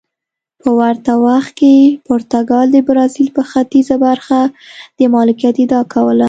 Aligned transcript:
په 0.61 0.69
ورته 0.79 1.13
وخت 1.27 1.51
کې 1.59 1.73
پرتګال 2.07 2.67
د 2.71 2.77
برازیل 2.87 3.27
پر 3.35 3.43
ختیځه 3.51 3.95
برخه 4.05 4.39
د 4.97 4.99
مالکیت 5.13 5.55
ادعا 5.63 5.81
کوله. 5.93 6.19